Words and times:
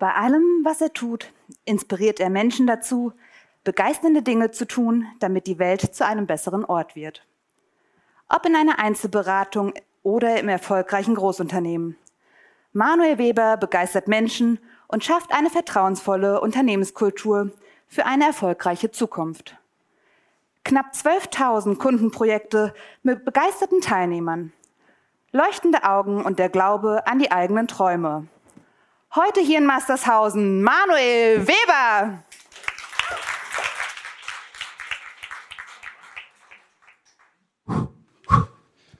Bei 0.00 0.14
allem, 0.14 0.62
was 0.64 0.80
er 0.80 0.94
tut, 0.94 1.30
inspiriert 1.66 2.20
er 2.20 2.30
Menschen 2.30 2.66
dazu, 2.66 3.12
begeisternde 3.64 4.22
Dinge 4.22 4.50
zu 4.50 4.66
tun, 4.66 5.06
damit 5.18 5.46
die 5.46 5.58
Welt 5.58 5.94
zu 5.94 6.06
einem 6.06 6.26
besseren 6.26 6.64
Ort 6.64 6.96
wird. 6.96 7.22
Ob 8.26 8.46
in 8.46 8.56
einer 8.56 8.78
Einzelberatung 8.78 9.74
oder 10.02 10.40
im 10.40 10.48
erfolgreichen 10.48 11.14
Großunternehmen. 11.14 11.98
Manuel 12.72 13.18
Weber 13.18 13.58
begeistert 13.58 14.08
Menschen 14.08 14.58
und 14.88 15.04
schafft 15.04 15.34
eine 15.34 15.50
vertrauensvolle 15.50 16.40
Unternehmenskultur 16.40 17.50
für 17.86 18.06
eine 18.06 18.24
erfolgreiche 18.24 18.90
Zukunft. 18.90 19.58
Knapp 20.64 20.94
12.000 20.94 21.76
Kundenprojekte 21.76 22.72
mit 23.02 23.26
begeisterten 23.26 23.82
Teilnehmern. 23.82 24.54
Leuchtende 25.32 25.84
Augen 25.84 26.24
und 26.24 26.38
der 26.38 26.48
Glaube 26.48 27.06
an 27.06 27.18
die 27.18 27.30
eigenen 27.30 27.68
Träume. 27.68 28.28
Heute 29.12 29.40
hier 29.40 29.58
in 29.58 29.66
Mastershausen 29.66 30.62
Manuel 30.62 31.44
Weber. 31.44 32.22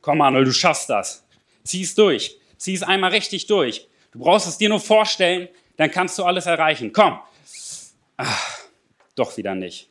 Komm, 0.00 0.18
Manuel, 0.18 0.44
du 0.44 0.52
schaffst 0.52 0.90
das. 0.90 1.24
Zieh 1.62 1.82
es 1.82 1.94
durch. 1.94 2.36
Zieh 2.56 2.74
es 2.74 2.82
einmal 2.82 3.12
richtig 3.12 3.46
durch. 3.46 3.86
Du 4.10 4.18
brauchst 4.18 4.48
es 4.48 4.58
dir 4.58 4.68
nur 4.68 4.80
vorstellen, 4.80 5.48
dann 5.76 5.92
kannst 5.92 6.18
du 6.18 6.24
alles 6.24 6.46
erreichen. 6.46 6.92
Komm. 6.92 7.20
Ach, 8.16 8.58
doch 9.14 9.36
wieder 9.36 9.54
nicht. 9.54 9.88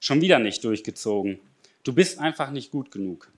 Schon 0.00 0.20
wieder 0.20 0.40
nicht 0.40 0.64
durchgezogen. 0.64 1.38
Du 1.84 1.94
bist 1.94 2.18
einfach 2.18 2.50
nicht 2.50 2.72
gut 2.72 2.90
genug. 2.90 3.30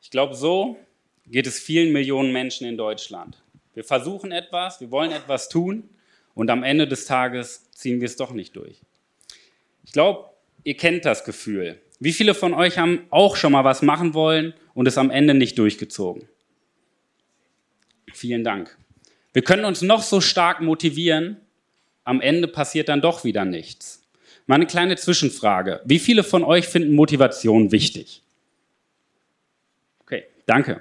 Ich 0.00 0.10
glaube, 0.10 0.36
so 0.36 0.78
geht 1.26 1.48
es 1.48 1.58
vielen 1.58 1.92
Millionen 1.92 2.32
Menschen 2.32 2.68
in 2.68 2.76
Deutschland. 2.76 3.42
Wir 3.76 3.84
versuchen 3.84 4.32
etwas, 4.32 4.80
wir 4.80 4.90
wollen 4.90 5.12
etwas 5.12 5.50
tun 5.50 5.90
und 6.34 6.48
am 6.48 6.62
Ende 6.62 6.88
des 6.88 7.04
Tages 7.04 7.70
ziehen 7.72 8.00
wir 8.00 8.06
es 8.06 8.16
doch 8.16 8.32
nicht 8.32 8.56
durch. 8.56 8.80
Ich 9.84 9.92
glaube, 9.92 10.30
ihr 10.64 10.78
kennt 10.78 11.04
das 11.04 11.24
Gefühl. 11.24 11.78
Wie 12.00 12.14
viele 12.14 12.32
von 12.32 12.54
euch 12.54 12.78
haben 12.78 13.04
auch 13.10 13.36
schon 13.36 13.52
mal 13.52 13.64
was 13.64 13.82
machen 13.82 14.14
wollen 14.14 14.54
und 14.72 14.88
es 14.88 14.96
am 14.96 15.10
Ende 15.10 15.34
nicht 15.34 15.58
durchgezogen? 15.58 16.26
Vielen 18.14 18.44
Dank. 18.44 18.78
Wir 19.34 19.42
können 19.42 19.66
uns 19.66 19.82
noch 19.82 20.02
so 20.02 20.22
stark 20.22 20.62
motivieren, 20.62 21.36
am 22.04 22.22
Ende 22.22 22.48
passiert 22.48 22.88
dann 22.88 23.02
doch 23.02 23.24
wieder 23.24 23.44
nichts. 23.44 24.02
Meine 24.46 24.66
kleine 24.66 24.96
Zwischenfrage. 24.96 25.82
Wie 25.84 25.98
viele 25.98 26.24
von 26.24 26.44
euch 26.44 26.66
finden 26.66 26.94
Motivation 26.94 27.72
wichtig? 27.72 28.22
Okay, 30.00 30.24
danke. 30.46 30.80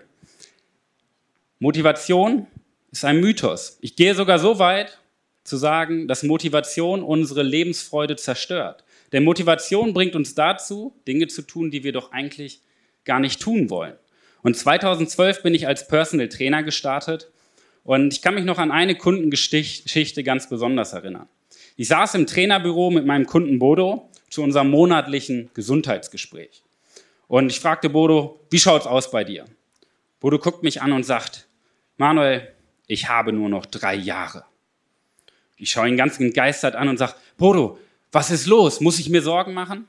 Motivation 1.60 2.48
ist 3.00 3.06
ein 3.06 3.20
Mythos. 3.20 3.78
Ich 3.82 3.96
gehe 3.96 4.16
sogar 4.16 4.40
so 4.40 4.60
weit 4.60 5.00
zu 5.44 5.58
sagen, 5.58 6.08
dass 6.08 6.24
Motivation 6.24 7.04
unsere 7.04 7.44
Lebensfreude 7.44 8.16
zerstört. 8.16 8.84
Denn 9.12 9.24
Motivation 9.24 9.94
bringt 9.94 10.16
uns 10.16 10.34
dazu, 10.34 10.96
Dinge 11.08 11.28
zu 11.28 11.42
tun, 11.42 11.72
die 11.72 11.84
wir 11.84 11.92
doch 11.92 12.12
eigentlich 12.12 12.62
gar 13.04 13.20
nicht 13.20 13.42
tun 13.42 13.70
wollen. 13.70 13.94
Und 14.42 14.58
2012 14.58 15.44
bin 15.44 15.54
ich 15.54 15.68
als 15.68 15.88
Personal 15.88 16.30
Trainer 16.30 16.64
gestartet 16.64 17.30
und 17.84 18.14
ich 18.14 18.22
kann 18.22 18.34
mich 18.34 18.46
noch 18.46 18.58
an 18.58 18.72
eine 18.72 18.96
Kundengeschichte 18.96 20.24
ganz 20.24 20.50
besonders 20.50 20.94
erinnern. 20.94 21.28
Ich 21.76 21.90
saß 21.90 22.16
im 22.16 22.26
Trainerbüro 22.26 22.92
mit 22.92 23.06
meinem 23.06 23.26
Kunden 23.26 23.60
Bodo 23.60 24.10
zu 24.30 24.42
unserem 24.42 24.70
monatlichen 24.70 25.52
Gesundheitsgespräch. 25.54 26.64
Und 27.28 27.50
ich 27.50 27.60
fragte 27.60 27.90
Bodo, 27.90 28.40
wie 28.50 28.60
schaut's 28.60 28.88
aus 28.88 29.12
bei 29.12 29.24
dir? 29.24 29.46
Bodo 30.20 30.40
guckt 30.40 30.64
mich 30.64 30.82
an 30.82 30.94
und 30.94 31.04
sagt, 31.04 31.48
Manuel, 31.98 32.55
ich 32.88 33.10
habe 33.10 33.34
nur 33.34 33.50
noch 33.50 33.66
drei 33.66 33.96
Jahre. 33.96 34.46
Ich 35.58 35.72
schaue 35.72 35.88
ihn 35.88 35.98
ganz 35.98 36.20
entgeistert 36.20 36.76
an 36.76 36.90
und 36.90 36.98
sage, 36.98 37.16
Bodo, 37.38 37.80
was 38.12 38.32
ist 38.32 38.46
los? 38.46 38.82
Muss 38.82 39.00
ich 39.00 39.10
mir 39.10 39.22
Sorgen 39.22 39.54
machen? 39.54 39.86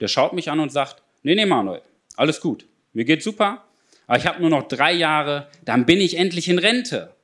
Der 0.00 0.08
schaut 0.08 0.32
mich 0.32 0.50
an 0.50 0.60
und 0.60 0.70
sagt, 0.70 1.02
nee, 1.22 1.34
nee, 1.34 1.46
Manuel, 1.46 1.82
alles 2.16 2.40
gut. 2.40 2.66
Mir 2.92 3.04
geht's 3.04 3.24
super, 3.24 3.64
aber 4.06 4.18
ich 4.18 4.26
habe 4.26 4.40
nur 4.40 4.50
noch 4.50 4.68
drei 4.68 4.92
Jahre, 4.92 5.48
dann 5.64 5.86
bin 5.86 6.00
ich 6.00 6.16
endlich 6.16 6.48
in 6.48 6.58
Rente. 6.58 7.14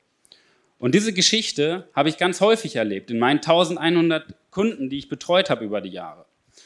Und 0.79 0.95
diese 0.95 1.13
Geschichte 1.13 1.87
habe 1.93 2.09
ich 2.09 2.17
ganz 2.17 2.41
häufig 2.41 2.75
erlebt 2.75 3.11
in 3.11 3.19
meinen 3.19 3.37
1100 3.37 4.33
Kunden, 4.49 4.89
die 4.89 4.97
ich 4.97 5.09
betreut 5.09 5.49
habe 5.49 5.63
über 5.63 5.79
die 5.79 5.89
Jahre. 5.89 6.25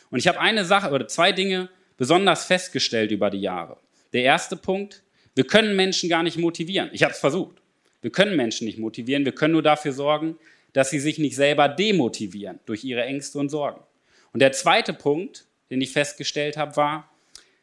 Und 0.10 0.20
ich 0.20 0.28
habe 0.28 0.40
eine 0.40 0.64
Sache 0.64 0.92
oder 0.92 1.08
zwei 1.08 1.32
Dinge 1.32 1.70
besonders 1.98 2.46
festgestellt 2.46 3.12
über 3.12 3.30
die 3.30 3.42
Jahre. 3.42 3.78
Der 4.14 4.24
erste 4.24 4.56
Punkt, 4.56 5.04
wir 5.36 5.46
können 5.46 5.76
Menschen 5.76 6.10
gar 6.10 6.24
nicht 6.24 6.38
motivieren. 6.38 6.90
Ich 6.94 7.04
habe 7.04 7.14
es 7.14 7.20
versucht. 7.20 7.58
Wir 8.06 8.12
können 8.12 8.36
Menschen 8.36 8.66
nicht 8.66 8.78
motivieren, 8.78 9.26
wir 9.26 9.32
können 9.32 9.54
nur 9.54 9.64
dafür 9.64 9.92
sorgen, 9.92 10.38
dass 10.74 10.92
sie 10.92 11.00
sich 11.00 11.18
nicht 11.18 11.36
selber 11.36 11.68
demotivieren 11.68 12.60
durch 12.68 12.84
ihre 12.84 13.04
Ängste 13.04 13.40
und 13.40 13.50
Sorgen. 13.50 13.82
Und 14.32 14.42
der 14.42 14.52
zweite 14.52 14.94
Punkt, 14.94 15.48
den 15.72 15.82
ich 15.82 15.92
festgestellt 15.92 16.56
habe, 16.56 16.76
war, 16.76 17.10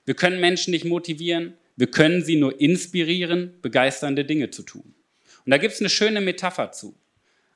wir 0.05 0.15
können 0.15 0.41
Menschen 0.41 0.73
nicht 0.73 0.85
motivieren, 0.85 1.55
wir 1.77 1.87
können 1.87 2.25
sie 2.25 2.35
nur 2.35 2.61
inspirieren, 2.61 3.55
begeisternde 3.63 4.25
Dinge 4.25 4.51
zu 4.51 4.65
tun. 4.65 4.97
Und 5.45 5.51
da 5.53 5.59
gibt 5.59 5.75
es 5.75 5.81
eine 5.81 5.91
schöne 5.91 6.21
Metapher 6.21 6.73
zu. 6.73 6.97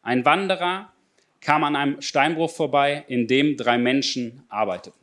Ein 0.03 0.24
Wanderer 0.24 0.92
kam 1.41 1.64
an 1.64 1.74
einem 1.74 2.00
Steinbruch 2.00 2.53
vorbei, 2.53 3.04
in 3.08 3.26
dem 3.26 3.56
drei 3.56 3.78
Menschen 3.78 4.44
arbeiteten. 4.48 5.00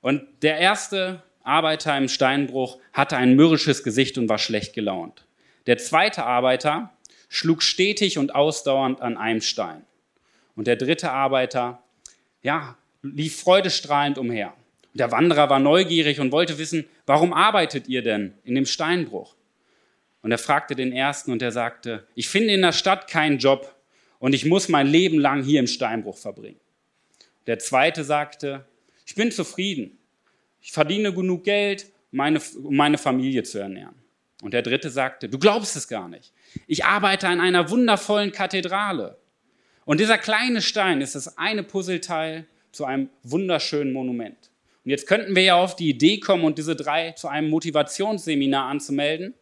Und 0.00 0.22
der 0.40 0.56
erste 0.56 1.22
Arbeiter 1.42 1.94
im 1.98 2.08
Steinbruch 2.08 2.78
hatte 2.94 3.18
ein 3.18 3.36
mürrisches 3.36 3.84
Gesicht 3.84 4.16
und 4.16 4.30
war 4.30 4.38
schlecht 4.38 4.72
gelaunt. 4.72 5.26
Der 5.66 5.76
zweite 5.76 6.24
Arbeiter 6.24 6.91
schlug 7.32 7.62
stetig 7.62 8.18
und 8.18 8.34
ausdauernd 8.34 9.00
an 9.00 9.16
einem 9.16 9.40
Stein. 9.40 9.86
Und 10.54 10.66
der 10.66 10.76
dritte 10.76 11.10
Arbeiter, 11.10 11.82
ja, 12.42 12.76
lief 13.00 13.40
freudestrahlend 13.40 14.18
umher. 14.18 14.52
Und 14.92 15.00
der 15.00 15.10
Wanderer 15.10 15.48
war 15.48 15.58
neugierig 15.58 16.20
und 16.20 16.30
wollte 16.30 16.58
wissen, 16.58 16.84
warum 17.06 17.32
arbeitet 17.32 17.88
ihr 17.88 18.02
denn 18.02 18.34
in 18.44 18.54
dem 18.54 18.66
Steinbruch? 18.66 19.34
Und 20.20 20.30
er 20.30 20.36
fragte 20.36 20.76
den 20.76 20.92
ersten 20.92 21.32
und 21.32 21.40
er 21.40 21.52
sagte, 21.52 22.06
ich 22.14 22.28
finde 22.28 22.52
in 22.52 22.60
der 22.60 22.72
Stadt 22.72 23.08
keinen 23.08 23.38
Job 23.38 23.74
und 24.18 24.34
ich 24.34 24.44
muss 24.44 24.68
mein 24.68 24.86
Leben 24.86 25.18
lang 25.18 25.42
hier 25.42 25.58
im 25.58 25.66
Steinbruch 25.66 26.18
verbringen. 26.18 26.60
Der 27.46 27.58
zweite 27.58 28.04
sagte, 28.04 28.66
ich 29.06 29.14
bin 29.14 29.32
zufrieden. 29.32 29.96
Ich 30.60 30.70
verdiene 30.70 31.14
genug 31.14 31.44
Geld, 31.44 31.86
meine, 32.10 32.40
um 32.62 32.76
meine 32.76 32.98
Familie 32.98 33.42
zu 33.42 33.58
ernähren. 33.58 34.01
Und 34.42 34.54
der 34.54 34.62
dritte 34.62 34.90
sagte, 34.90 35.28
du 35.28 35.38
glaubst 35.38 35.76
es 35.76 35.86
gar 35.86 36.08
nicht. 36.08 36.32
Ich 36.66 36.84
arbeite 36.84 37.28
an 37.28 37.40
einer 37.40 37.70
wundervollen 37.70 38.32
Kathedrale. 38.32 39.16
Und 39.84 40.00
dieser 40.00 40.18
kleine 40.18 40.60
Stein 40.60 41.00
ist 41.00 41.14
das 41.14 41.38
eine 41.38 41.62
Puzzleteil 41.62 42.46
zu 42.72 42.84
einem 42.84 43.08
wunderschönen 43.22 43.92
Monument. 43.92 44.50
Und 44.84 44.90
jetzt 44.90 45.06
könnten 45.06 45.36
wir 45.36 45.44
ja 45.44 45.54
auf 45.54 45.76
die 45.76 45.88
Idee 45.88 46.18
kommen 46.18 46.42
und 46.42 46.58
diese 46.58 46.74
drei 46.74 47.12
zu 47.12 47.28
einem 47.28 47.50
Motivationsseminar 47.50 48.66
anzumelden, 48.66 49.34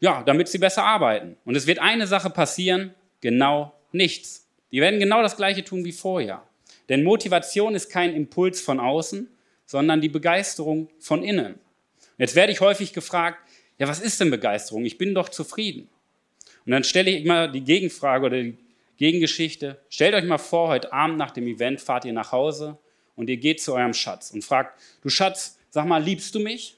ja, 0.00 0.22
damit 0.22 0.48
sie 0.48 0.58
besser 0.58 0.84
arbeiten. 0.84 1.38
Und 1.46 1.56
es 1.56 1.66
wird 1.66 1.78
eine 1.78 2.06
Sache 2.06 2.28
passieren, 2.28 2.94
genau 3.22 3.72
nichts. 3.90 4.46
Die 4.70 4.82
werden 4.82 5.00
genau 5.00 5.22
das 5.22 5.38
Gleiche 5.38 5.64
tun 5.64 5.86
wie 5.86 5.92
vorher. 5.92 6.42
Denn 6.90 7.04
Motivation 7.04 7.74
ist 7.74 7.88
kein 7.88 8.14
Impuls 8.14 8.60
von 8.60 8.80
außen, 8.80 9.30
sondern 9.64 10.02
die 10.02 10.10
Begeisterung 10.10 10.90
von 10.98 11.22
innen. 11.22 11.58
Jetzt 12.18 12.34
werde 12.34 12.52
ich 12.52 12.60
häufig 12.60 12.92
gefragt, 12.92 13.38
ja, 13.80 13.88
was 13.88 13.98
ist 13.98 14.20
denn 14.20 14.30
Begeisterung? 14.30 14.84
Ich 14.84 14.98
bin 14.98 15.14
doch 15.14 15.30
zufrieden. 15.30 15.88
Und 16.66 16.72
dann 16.72 16.84
stelle 16.84 17.10
ich 17.10 17.24
immer 17.24 17.48
die 17.48 17.62
Gegenfrage 17.62 18.26
oder 18.26 18.42
die 18.42 18.58
Gegengeschichte. 18.98 19.80
Stellt 19.88 20.14
euch 20.14 20.24
mal 20.24 20.36
vor, 20.36 20.68
heute 20.68 20.92
Abend 20.92 21.16
nach 21.16 21.30
dem 21.30 21.46
Event 21.46 21.80
fahrt 21.80 22.04
ihr 22.04 22.12
nach 22.12 22.30
Hause 22.30 22.76
und 23.16 23.30
ihr 23.30 23.38
geht 23.38 23.62
zu 23.62 23.72
eurem 23.72 23.94
Schatz 23.94 24.32
und 24.32 24.44
fragt, 24.44 24.78
du 25.00 25.08
Schatz, 25.08 25.58
sag 25.70 25.86
mal, 25.86 26.02
liebst 26.02 26.34
du 26.34 26.40
mich? 26.40 26.76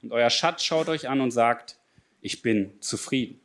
Und 0.00 0.12
euer 0.12 0.30
Schatz 0.30 0.62
schaut 0.62 0.88
euch 0.88 1.08
an 1.08 1.20
und 1.20 1.32
sagt, 1.32 1.76
ich 2.20 2.40
bin 2.40 2.70
zufrieden. 2.78 3.40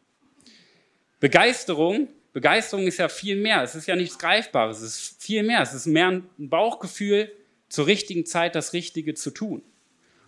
Begeisterung, 1.19 2.09
Begeisterung 2.31 2.85
ist 2.85 2.99
ja 2.99 3.09
viel 3.09 3.37
mehr. 3.37 3.63
Es 3.63 3.73
ist 3.73 3.87
ja 3.87 3.95
nichts 3.95 4.19
Greifbares. 4.19 4.81
Es 4.81 4.99
ist 4.99 5.23
viel 5.23 5.41
mehr. 5.41 5.63
Es 5.63 5.73
ist 5.73 5.87
mehr 5.87 6.09
ein 6.09 6.29
Bauchgefühl, 6.37 7.31
zur 7.69 7.87
richtigen 7.87 8.27
Zeit 8.27 8.53
das 8.53 8.73
Richtige 8.73 9.15
zu 9.15 9.31
tun. 9.31 9.63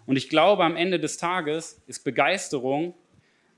Und 0.05 0.15
ich 0.15 0.29
glaube, 0.29 0.63
am 0.63 0.75
Ende 0.75 0.99
des 0.99 1.17
Tages 1.17 1.81
ist 1.87 2.03
Begeisterung 2.03 2.93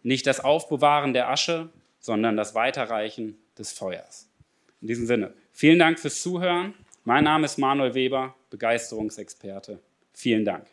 nicht 0.03 0.27
das 0.27 0.39
Aufbewahren 0.39 1.13
der 1.13 1.29
Asche, 1.29 1.69
sondern 1.99 2.35
das 2.35 2.55
Weiterreichen 2.55 3.37
des 3.57 3.71
Feuers. 3.71 4.29
In 4.81 4.87
diesem 4.87 5.05
Sinne, 5.05 5.33
vielen 5.51 5.79
Dank 5.79 5.99
fürs 5.99 6.21
Zuhören. 6.21 6.73
Mein 7.05 7.23
Name 7.23 7.45
ist 7.45 7.57
Manuel 7.57 7.93
Weber, 7.93 8.35
Begeisterungsexperte. 8.49 9.79
Vielen 10.13 10.45
Dank. 10.45 10.72